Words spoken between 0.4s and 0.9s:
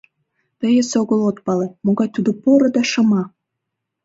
Тый